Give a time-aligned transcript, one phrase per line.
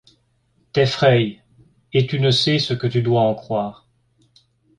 [0.73, 1.43] T’effraie,
[1.93, 3.87] et tu ne sais ce que tu dois en croire.